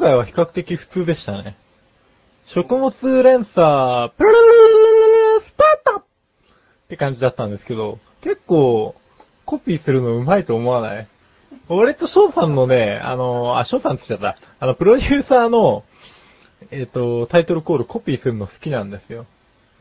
[0.00, 1.58] 今回は比較的普通でしたね。
[2.46, 4.54] 食物連鎖、プルルルル
[5.34, 6.04] ルルスタートっ
[6.88, 8.94] て感じだったんですけど、結構、
[9.44, 11.06] コピーするのうまいと思わない
[11.68, 14.40] 俺と翔さんのね、あの、あ、翔さんって言っちゃった。
[14.58, 15.84] あの、プロデューサーの、
[16.70, 19.26] えっ、と、タイトルコールコピーするの好きなんですよ。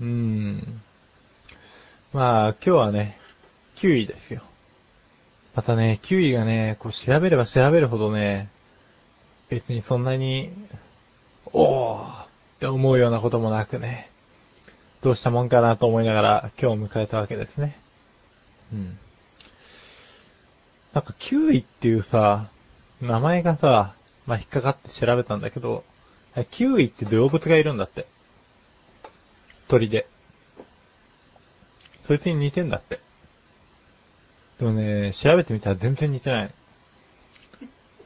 [0.01, 0.81] うーん。
[2.11, 3.17] まあ、今日はね、
[3.77, 4.41] 9位ですよ。
[5.55, 8.49] またね、9位がね、こう調べれば調べるほどね、
[9.49, 10.51] 別にそんなに、
[11.51, 12.27] おーっ
[12.59, 14.09] て思うようなこともなくね、
[15.01, 17.77] どうしたもんかなと思いながら今日を迎えたわけですね。
[18.73, 18.97] うん。
[20.93, 22.49] なんか9位っていうさ、
[23.01, 23.93] 名前がさ、
[24.27, 25.83] まあ、引っかかって調べたんだけど、
[26.35, 28.05] 9位って動物がいるんだって。
[29.67, 30.07] 鳥で。
[32.05, 32.99] そいつに似てんだって。
[34.59, 36.53] でもね、調べてみたら全然似てない。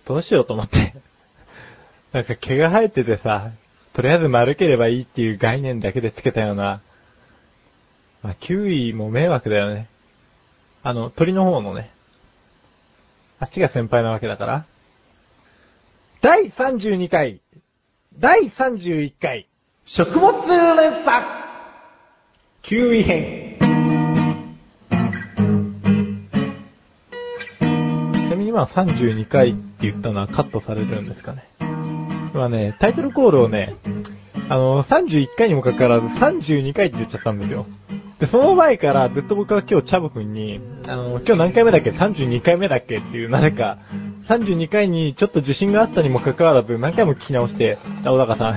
[0.06, 0.94] どうしようと思って。
[2.14, 3.50] なんか毛が生えててさ、
[3.94, 6.82] とりあえず丸ければいいっていう概念だけでつけたような、
[8.22, 9.90] まあ、キウイも迷惑だよね。
[10.84, 11.92] あの、鳥の方のね。
[13.40, 14.66] あっちが先輩なわけだから。
[16.22, 17.42] 第32回、
[18.20, 19.48] 第31回、
[19.86, 21.26] 食物連鎖、
[22.62, 23.58] キウイ編。
[23.60, 23.64] ち
[28.30, 31.44] なみに今32回って言ったのはカットされるんですかね。
[32.34, 33.76] 今ね、タイトルコールをね、
[34.50, 37.66] あの、31回にもかかわらず32回って言っちゃったんですよ。
[38.20, 42.98] で、その前からずっと僕は今日チャボくんに、あの、今日何回目だっけ ?32 回目だっけ？
[42.98, 43.78] っていう、なぜか、
[44.28, 48.54] 32回にちょっと自信があったにもかかわらず何回も聞き直して、あ、小高さん、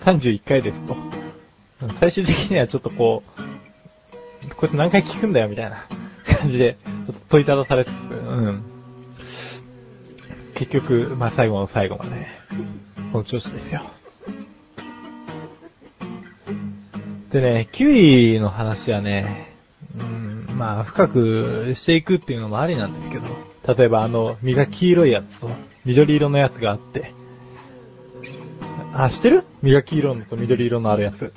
[0.00, 0.96] 31回ですと。
[2.00, 5.86] 最終的にはちょっとこう、こうやって何回聞くんだよみたいな
[6.40, 8.62] 感じで、ちょっと問いただされつつ、うん。
[10.54, 12.26] 結局、まあ最後の最後まで、
[13.12, 13.82] この調子ですよ。
[17.30, 19.54] でね、キウイの話はね、
[19.98, 23.24] うん、まあ深くしていくっていうのもありなんですけど、
[23.74, 25.50] 例えばあの、実が黄色いやつと
[25.84, 27.12] 緑色のやつがあって、
[28.94, 29.44] あ、知ってる？
[29.62, 31.34] 実が黄色のと緑色のあるやつ。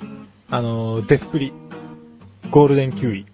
[0.48, 1.52] あの、デスプリ。
[2.50, 3.26] ゴールデンキウイ。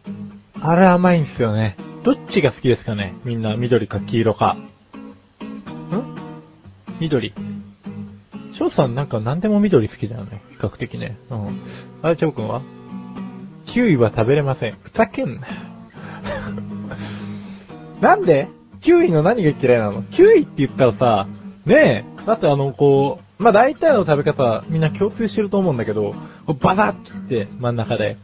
[0.60, 1.76] あれ甘いんですよね。
[2.02, 3.14] どっちが好きですかね？
[3.24, 4.52] みんな緑か黄色か。
[4.52, 4.68] ん？
[7.00, 7.32] 緑。
[8.58, 10.42] 翔さんなんか何でも緑好きだよね。
[10.50, 11.16] 比較的ね。
[11.30, 11.60] うん。
[12.02, 12.60] あれ、チョウ君は？
[13.66, 14.76] キウイは食べれません。
[14.82, 15.46] ふざけんな。
[18.00, 18.48] なんで？
[18.80, 20.02] キウイの何が嫌いなの？
[20.02, 21.26] キウイって言ったらさ、
[21.66, 26.14] ねえ、だってあの、こう、まあ、大体の食べ方、みんな共通してると思うんだけど、
[26.60, 28.16] バサッ切って、真ん中で。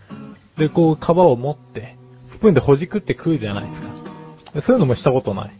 [0.56, 1.97] で、こう、皮を持って、
[2.33, 4.62] スプーンでほじくって食うじゃないですか。
[4.62, 5.50] そういうのもしたことない。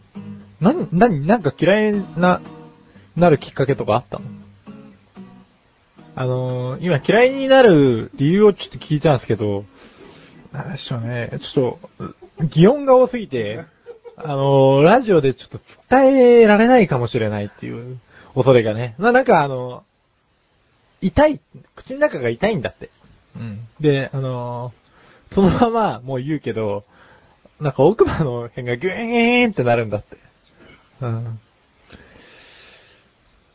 [0.61, 2.41] なに、なに、なんか嫌いな、
[3.17, 4.25] なるきっかけとかあったの？
[6.17, 9.65] あのー、今嫌いになる理由をちょっと聞いたんですけど、
[10.53, 12.07] なんでしょうね、ちょっ
[12.39, 13.65] と、擬音が多すぎて、
[14.17, 15.61] あのー、ラジオでちょっと
[15.91, 17.99] 伝えられないかもしれないっていう
[18.35, 18.95] 恐れがね。
[18.99, 21.41] な、なんかあのー、痛い、
[21.75, 22.91] 口の中が痛いんだって。
[23.37, 23.67] うん。
[23.81, 26.85] で、あのー、そのままもう言うけど、
[27.61, 30.17] なんか奥歯の辺がギューンギューンってなるんだって。
[31.01, 31.41] うん。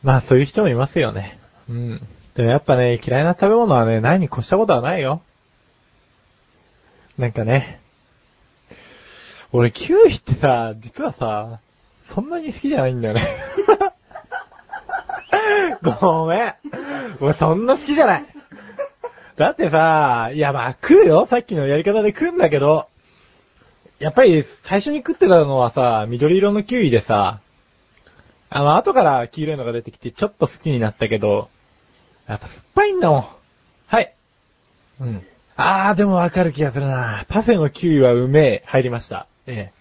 [0.02, 1.38] まあそういう人もいますよね。
[1.70, 2.08] うん。
[2.40, 5.20] でもやっぱね、嫌いな食べ物はね、何に越したことはないよ。
[7.18, 7.82] なんかね。
[9.52, 11.60] 俺、キウイってさ、実はさ、
[12.06, 13.28] そんなに好きじゃないんだよね。
[16.00, 16.54] ごめん。
[17.20, 18.24] 俺そんな好きじゃない。
[19.36, 21.26] だってさ、いやまあ食うよ。
[21.26, 22.86] さっきのやり方で食うんだけど。
[23.98, 27.40] やっぱり最初に食ってたのはさ、緑色のキウイでさ、
[28.48, 31.50] あの、後から黄色いのが出てきてちょっと好きになったけど、
[32.30, 33.26] やっぱ酸っぱいんだもん。
[33.88, 34.14] はい。
[35.00, 35.22] うん。
[35.56, 37.26] あー、でもわかる気がするな。
[37.28, 38.62] パフェのキウイはうめえ。
[38.66, 39.26] 入りました。
[39.48, 39.80] ええ。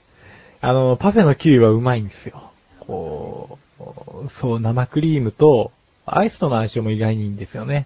[0.62, 2.52] あの、パフェのキウイはうまいんですよ。
[2.80, 5.72] こう、そう、生クリームと、
[6.08, 7.86] アイスとの相性も意外にいいんですよね。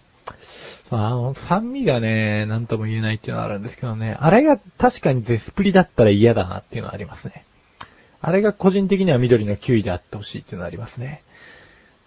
[0.90, 4.16] そうあの、酸味がね、なんとも言えないっていうのはあるんですけどね。
[4.18, 7.44] あれが確かにゼスプリだったら嫌だなっていうのはありますね。
[8.22, 11.22] あれが個人的には緑のキウイであってほしいっていうのはありますね。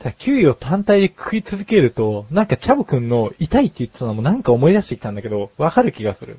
[0.07, 6.39] ただキウイを単体で食い続けると、なんかチャボくんの痛いって言ってたのもなんか思い出してきたんだけど、わかる気がする。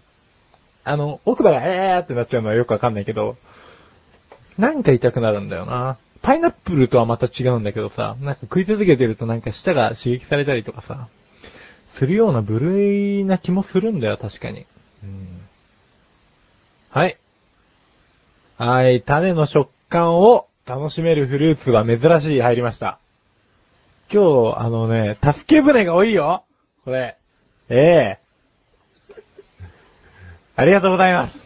[0.85, 3.35] あの、奥歯がえーってなっちゃうのはよくわかんないけど、
[4.57, 5.97] なんか痛くなるんだよな。
[6.21, 11.09] パイナップルとはまた違うんだけどさ、なんか食い続けてるとなんか舌が刺激されたりとかさ、
[11.95, 14.65] するような部類な気もするんだよ、確かに。
[15.03, 15.41] うん、
[16.89, 17.17] はい。
[18.57, 22.99] はい、種の食感を楽しめるフルーツは珍しい入りました。
[24.11, 26.43] 今日、あのね、助け舟が多いよ
[26.85, 27.17] これ。
[27.69, 28.19] ええ
[30.55, 31.37] ありがとうございます。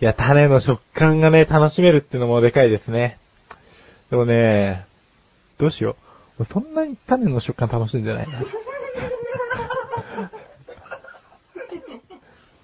[0.00, 3.18] いや、種の食感がね、楽しめるってのもでかいですね。
[4.10, 4.86] でもね、
[5.58, 5.96] どうしよ
[6.38, 6.42] う。
[6.44, 8.28] 俺そんなに種の食感楽しんでない？
[8.28, 8.38] な。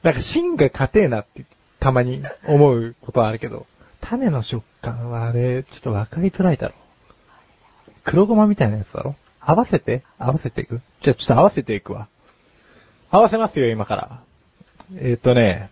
[0.05, 1.45] なんか芯が硬えなって
[1.81, 3.67] たまに思うことはあるけど、
[4.01, 6.75] 種の食感はあれ、ちょっと分かりづらいだろ。
[8.05, 9.17] 黒ごまみたいなやつだろ？
[9.41, 10.03] 合わせて？
[10.19, 10.81] 合わせていく？
[11.03, 12.09] じゃちょっと合わせていくわ。
[13.11, 14.21] 合わせますよ、今から。
[14.97, 15.71] えーっ、とね、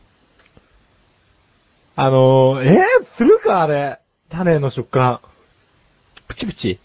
[1.96, 3.98] あのー、えー、するかあれ。
[4.30, 5.20] 種の食感。
[6.26, 6.78] プチプチ。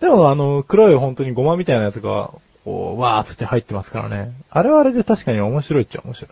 [0.00, 2.32] でもあの、黒い本当にごまみたいなやつが、
[2.64, 4.32] こう、わーって入ってますからね。
[4.50, 6.30] あれはあれで確かに面白いっちゃ面白い。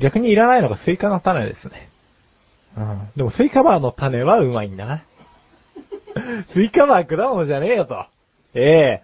[0.00, 1.88] 逆にいらないのがスイカの種ですね。
[2.76, 3.08] うん。
[3.16, 5.04] でもスイカバーの種はうまいんだな。
[6.48, 8.04] スイカバー果物じゃねえよと。
[8.54, 9.02] ええ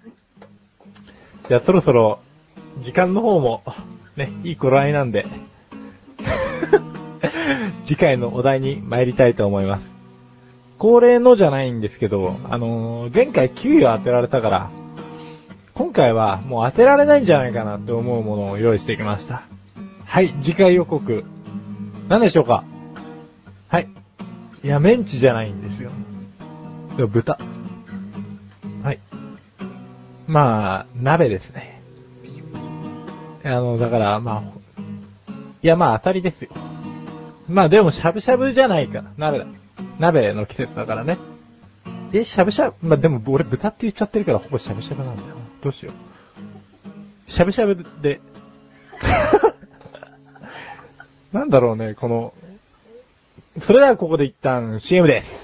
[1.49, 2.21] じゃあそろそろ、
[2.83, 3.63] 時間の方も、
[4.17, 5.27] ね、いい頃合いなんで、
[7.87, 9.93] 次回のお題に参りたいと思います。
[10.79, 14.71] 恒例のじゃないんですけど、あのー前回9位を当てられたから、
[15.75, 19.43] 今回はもう当てられないんじゃないかなって思うものを用意してきました。
[20.07, 21.25] はい、次回予告。
[22.09, 22.65] 何でしょうか？
[23.69, 23.89] はい。
[24.63, 25.91] いや、メンチじゃないんですよ。
[26.97, 27.39] 豚。
[28.83, 28.99] はい。
[30.27, 31.81] まあ、鍋ですね。
[33.45, 35.33] あの、だから、まあ、
[35.63, 36.51] いや、まあ当たりですよ。
[37.49, 39.47] まあでも、しゃぶしゃぶじゃないから、鍋だ。
[39.99, 41.19] 鍋の季節だからね。
[42.13, 45.29] え、しゃぶしゃぶ、まあでも俺豚って言っちゃってるからほぼしゃぶしゃぶなんだよ。
[45.63, 45.93] どうしよ
[47.29, 47.31] う。
[47.31, 48.21] しゃぶしゃぶで、
[51.33, 52.33] なんだろうね、この、
[53.61, 55.44] それではここで一旦 CM です。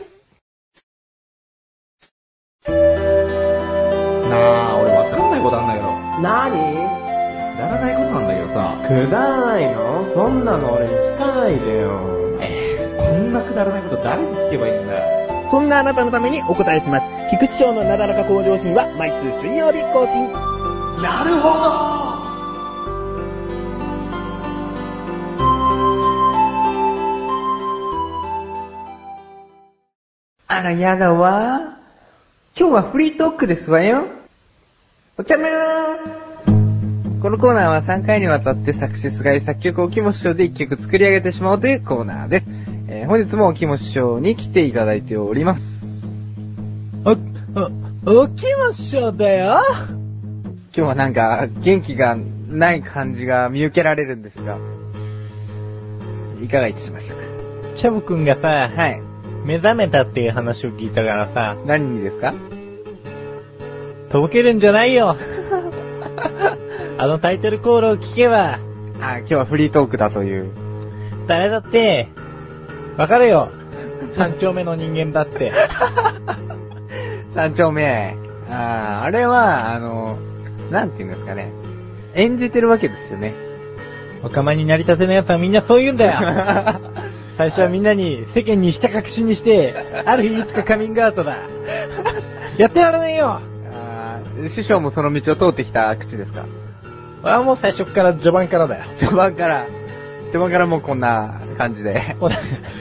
[8.91, 10.05] くだらないの？
[10.13, 12.39] そんなの俺に聞かないでよ。
[12.41, 14.95] えー、こんなくだらないこと誰に聞けばいいんだ？
[14.99, 15.49] よ。
[15.49, 17.07] そんなあなたのためにお答えします。
[17.31, 19.17] 菊池賞のなだらか向上心は毎週
[19.47, 20.27] 水曜日更新。
[21.01, 22.01] なるほど
[30.49, 31.79] あら、やだわ。
[32.59, 34.07] 今日はフリートークですわよ。
[35.17, 36.30] お茶目ー
[37.21, 42.47] このコーナーは3回にわたって作詞菅井作曲を木本師匠で1曲作り上げてしまおうというコーナーです。
[42.89, 45.63] えー本日も木本師匠に来ていただいております。
[47.05, 47.11] お、
[48.11, 49.61] お、起きましょうだよ。
[50.75, 52.17] 今日はなんか元気が
[52.49, 54.57] ない感じが見受けられるんですが、
[56.43, 57.21] いかがいたしましたか？
[57.77, 59.03] チャボくんがさ、はい。
[59.45, 62.33] 目覚めたっていう話を聞いたからさ、何にですか？
[64.11, 65.17] とぼけるんじゃないよ。
[67.03, 68.59] あのタイトルコールを聞けば、
[69.01, 70.51] あ、今日はフリートークだという。
[71.27, 72.09] 誰だって、
[72.99, 73.49] わかるよ。
[74.19, 75.51] 三丁目の人間だって。
[77.35, 78.17] 三丁目。
[78.51, 80.19] あーあれは、あの、
[80.71, 81.51] なんて言うんですかね。
[82.15, 83.33] 演じてるわけですよね。
[84.23, 86.13] おかまになりたてのやつはみんなそう言うんだよ。
[87.39, 91.39] 最初はみんなに世間にひた隠しにして、ある日いつかカミングアウトだ。
[92.59, 93.41] やってられないよ。
[93.73, 96.45] あー師匠もその道を通ってきた口ですか？
[97.23, 98.85] 俺はもう最初から序盤からだよ。
[98.97, 99.67] 序盤から、
[100.27, 102.17] 序盤からもうこんな感じで。
[102.21, 102.31] お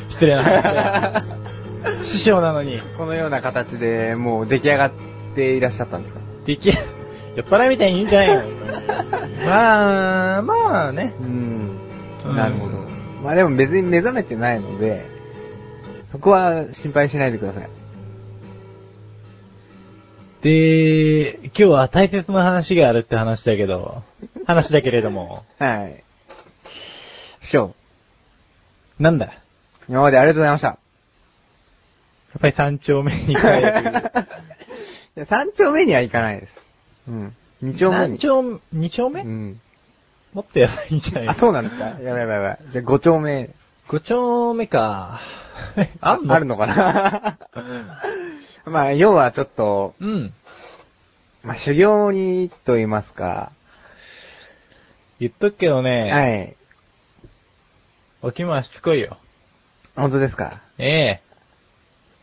[0.10, 1.24] 失礼な話だ
[1.94, 2.04] よ。
[2.04, 4.92] 師匠なのに、このような形でもう出来上がっ
[5.36, 6.20] ていらっしゃったんですか？
[6.46, 8.44] でき、酔っ払いみたいに言うんじゃないよ。
[9.46, 11.14] まあ、まあね。
[11.22, 11.78] うん。
[12.26, 12.78] うんなるほど。
[13.24, 15.06] まあでも別に目覚めてないので、
[16.12, 17.70] そこは心配しないでください。
[20.42, 24.04] で、今日は大切な話があるって話だけど、
[24.46, 26.04] 話だけれども、 はい。
[27.42, 27.76] 師匠、
[29.00, 29.26] なんだ？
[29.28, 29.34] や
[29.90, 30.70] 今までありがとうございました。
[30.70, 30.76] っ
[32.40, 33.42] ぱり三丁目に帰る。
[35.18, 36.62] いや三丁目には行かないです。
[37.08, 37.36] うん。
[37.62, 38.02] 二丁目に。
[38.02, 39.60] 何丁、二丁目、うん。
[40.34, 41.28] もっとやばいんじゃない？
[41.30, 41.86] あ、そうなんですか？
[41.86, 42.60] やばいやばいやばい。
[42.70, 43.50] じゃあ五丁目。
[43.88, 45.20] 五丁目か。
[46.02, 47.38] あんのあるのかな？
[48.70, 50.34] まあ、要はちょっと、うん。
[51.44, 53.52] まあ修行に、と言いますか。
[55.20, 56.56] 言っとくけどね、はい。
[58.22, 59.18] おきましつこいよ。
[59.96, 60.62] 本当ですか？
[60.78, 61.22] ええ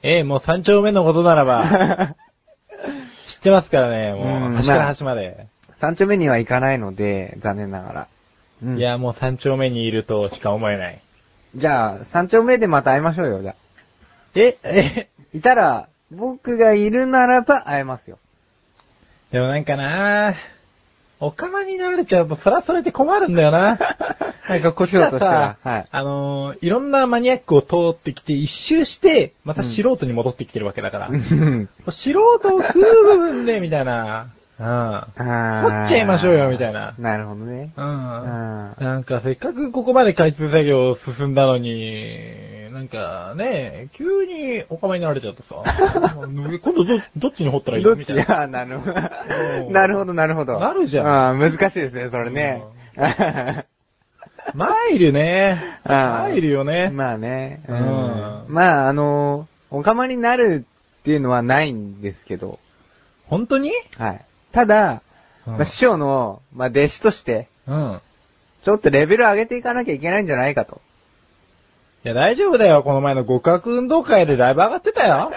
[0.02, 1.64] ええもう三丁目のことならば、
[3.28, 5.46] 知ってますからね、もう、うん端から端まで。
[5.80, 8.08] 三丁目には行かないので、残念ながら。
[8.62, 11.00] うんいや、もう三丁目にいるとしか思えない。
[11.54, 13.54] じゃあ、三丁目でまた会いましょうよ、じゃあ。
[14.34, 18.18] え、え、いたら、僕がいるならば会えますよ。
[19.32, 20.34] でもなんかな
[21.18, 23.78] おかまになられちゃうと、そらそれで困るんだよな。
[24.48, 31.08] なんかこっちは師匠としてはさ、はいあのーいろんなマニアックを通ってきて、一周して、また素人に戻ってきてるわけだから。
[31.08, 31.68] うん。
[31.88, 32.20] 素人
[32.54, 34.28] を食う部分で、みたいな。
[34.58, 34.66] うん。
[34.66, 37.72] あ掘っちゃいましょうよみたいななるほどね。
[37.76, 37.84] うん。
[37.84, 45.62] あなんかせっかくここまで開通作業進んだのに、なんかね、急にお構いになられちゃうとさ、
[46.16, 48.42] 今度どどっちに掘ったらいいみたいな。
[48.42, 48.92] あなるほど
[49.66, 49.70] う。
[49.70, 50.58] んなるほど、なるほど。
[50.58, 52.62] なるじゃん難しいですね、それね。
[54.54, 55.80] 参るね。
[55.84, 56.90] 参るよね。
[56.90, 57.62] まあね。
[57.68, 58.44] ううんん。
[58.48, 60.64] まあ、あの、おかまになる
[61.00, 62.58] っていうのはないんですけど、
[63.26, 63.72] 本当に？
[63.98, 64.24] はい。
[64.56, 65.02] ただ、
[65.46, 68.00] うんまあ、師匠の、まあ、弟子として、うん。
[68.64, 70.80] ちょっとレベル上げていかなきゃいけないんじゃないかと。
[72.06, 72.82] いや、大丈夫だよ。
[72.82, 75.30] この前の互角運動会でだいぶ上がってたよ。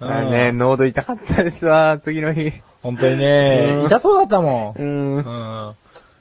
[0.00, 2.52] う んまあね、濃度痛かったですわ、次の日。
[2.84, 4.80] 本当にねう、ん痛そうだったもん。
[4.80, 4.84] う。
[4.84, 5.24] うんん。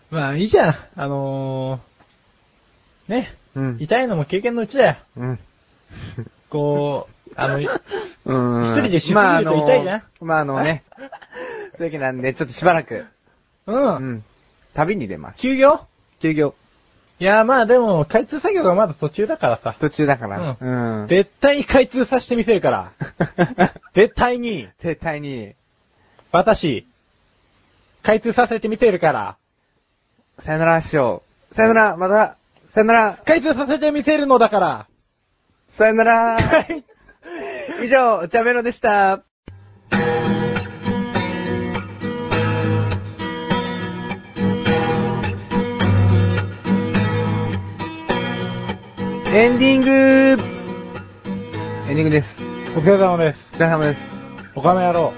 [0.10, 0.76] まあ、いいじゃん。
[0.96, 3.36] あのー、ね。
[3.54, 3.78] うん。
[3.80, 4.96] 痛いのも経験のうちだよ。
[5.16, 5.40] うん。
[6.50, 7.60] こう、あの、
[8.26, 8.64] うん。
[8.64, 10.84] 一人でしすぎると痛いじゃんまあ、あのまあ、あのね。
[11.78, 13.06] そういうわけなんで、ちょっとしばらく、
[13.68, 13.74] う。
[13.74, 14.24] うんん。
[14.74, 15.38] 旅に出ます。
[15.38, 15.82] 休業？
[16.20, 16.56] 休業。
[17.20, 19.76] いや、まあでも、開通作業がまだ途中だからさ。
[19.80, 20.58] 途中だから。
[20.60, 21.08] うん。
[21.08, 22.92] 絶対に開通させてみせるから。
[23.96, 25.56] 絶対に、絶対に、
[26.32, 26.86] 私、
[28.04, 29.38] 開通させてみせるから。
[30.40, 31.56] さよならしよう。
[31.56, 32.36] さよなら、また、
[32.72, 34.88] さよなら、開通させてみせるのだから。
[35.70, 36.38] さよなら。
[37.82, 39.24] 以上、お茶メロでした。
[49.36, 52.40] エンディングエンディングです。
[52.74, 53.50] お疲れ様です。
[53.56, 54.02] お疲れ様です。
[54.56, 55.12] おかめやろ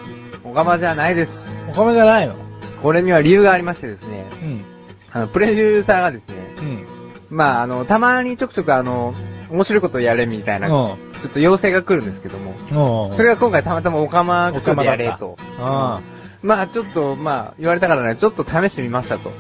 [0.44, 1.52] おがまじゃないです。
[1.68, 1.70] う。
[1.70, 2.36] おかめじゃないの？
[2.82, 4.66] これには理由がありましてですね、うん。
[5.12, 6.88] あの、プロデューサーがですね、うん。
[7.30, 9.14] まあ、あの、たまにちょくちょくあの、
[9.52, 10.98] 面白いことやれみたいな、ちょ
[11.28, 13.16] っと要請が来るんですけども、うん。
[13.18, 15.38] それが今回たまたまオカマクソでやれと。
[15.60, 16.02] あ
[16.42, 19.32] まあちょっと、まあ言われたからね、ちょっと試してみましたと。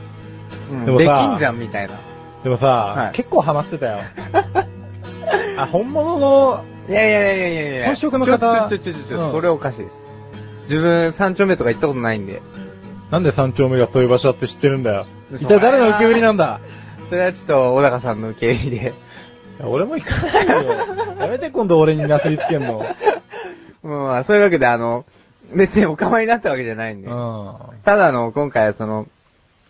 [0.69, 1.97] うんでもさできんじゃんみたいな。
[2.47, 2.49] あ。
[2.49, 3.99] でもさ、はい結構ハマってたよ。
[5.57, 9.93] あ、本物の、いやいやいやいやいや本職の方ちょちょちょちょちょ、うんそれおかしいです。
[10.69, 12.41] 自分三丁目とか行ったことないんで。
[13.11, 15.05] なんで三丁目がそういう場所だって知ってるんだよ。
[15.31, 16.59] 嘘一体誰の受け売りなんだ？
[17.09, 18.93] それはちょっと小高さんの受け入りで。
[19.59, 20.73] いや俺も行かないよ。
[21.19, 22.85] やめて今度俺になすりつけんの。
[23.83, 25.05] うん、まあそういうわけであの、
[25.53, 27.07] 別にお構いになったわけじゃないんで。
[27.07, 27.11] う
[27.85, 29.07] ただあの、今回はその、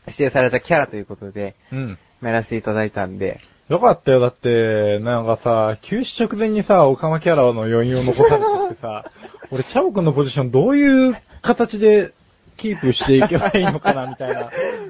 [0.07, 1.75] 指定されたキャラということで、ん。
[1.75, 1.98] うん。
[2.21, 4.21] やらせていただいたんで、よかったよ。
[4.21, 9.05] だって、なんかさ、休止直前にさ、オカマキャラの余韻を残されててさ、
[9.51, 12.13] 俺、チャボくんのポジションどういう形で
[12.55, 14.43] キープしていけばいいのかな、みたいな。
[14.43, 14.45] い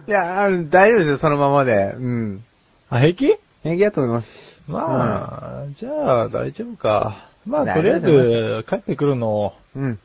[0.07, 1.95] や、あの大丈夫ですよ、そのままで。
[1.97, 2.43] うん。
[2.89, 3.35] あ、平気？
[3.63, 4.61] 平気だと思います。
[4.67, 7.27] まあ、じゃあ、大丈夫か。
[7.47, 9.99] まあ、大とりあえず、帰ってくるのをうん。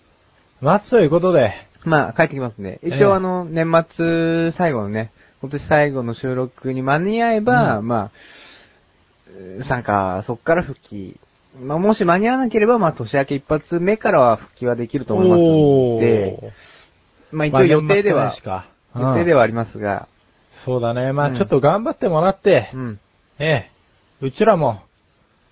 [0.62, 1.52] 待つということで、
[1.85, 2.79] まあ、帰ってきますね。
[2.83, 5.11] 一ええ応あの、年末最後のね、
[5.43, 8.11] 今年最後の収録に間に合えば、うんまあ、
[9.29, 11.17] えーなんか、そっから復帰。
[11.61, 16.53] まあ、もし間に合わなければ、まあ、年明け一発目からは復帰はできると思いますので、
[17.33, 20.07] まあ一応予定では、まあ年末年始か予定ではありますが、
[20.65, 21.13] そうだね。
[21.13, 23.01] まあ、うんちょっと頑張ってもらって、うん。
[23.41, 23.69] え
[24.21, 24.83] え、うちらも、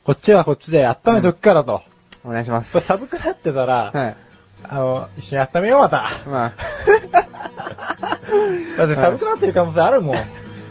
[0.05, 1.83] こっちはこっちで温めとくからと。
[2.23, 2.73] お願いします。
[2.73, 4.17] これ寒くなってたら、はい。
[4.63, 6.11] あの、一緒に温めようまた。
[6.27, 6.55] ま
[8.77, 10.17] だって寒くなってる可能性あるもん。
[10.17, 10.25] あ、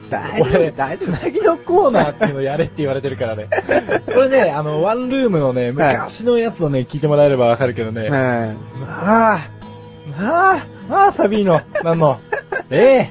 [0.09, 3.47] 大丈俺、夫、大丈つなぎのコーナーっていうのやれって言われてるからね。
[4.05, 8.09] これね、あの、ワンルームのね、昔のやつをね、聞いてもらえればわかるけどね。
[8.09, 9.39] まあ、
[10.17, 12.19] まあ、まあ、サビーノ、なんの。
[12.71, 13.09] え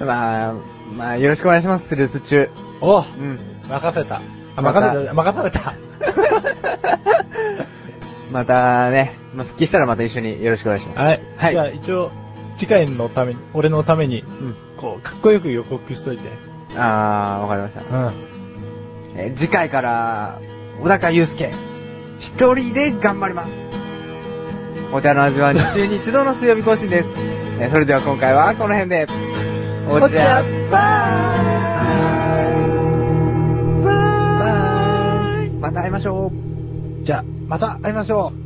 [0.00, 0.54] えまあ、
[0.96, 2.48] まあ、よろしくお願いします、留守中。
[2.80, 3.38] おうん。
[3.68, 4.20] 任せた。
[4.56, 5.74] あ、任せた、任された。
[8.30, 10.98] またね、まあ、復帰したらまた一緒によろしくお願いします。
[10.98, 11.20] はい。
[11.36, 12.10] はいじゃあ、一応、
[12.58, 14.54] 次回のために、俺のために、うん。
[14.76, 16.28] こう、かっこよく予告しといて。
[16.76, 17.80] あー、わかりました。
[17.96, 18.12] うん。
[19.16, 20.38] えー次回から、
[20.82, 21.52] 小高祐介、
[22.20, 23.50] 一人で頑張ります。
[24.92, 27.08] お茶の味は2週に一度の水曜日更新です。
[27.60, 29.06] えーそれでは今回はこの辺で、
[29.88, 36.30] お茶お茶バーイまた会いましょ
[37.02, 37.04] う。
[37.04, 38.43] じゃあ、また会いましょう。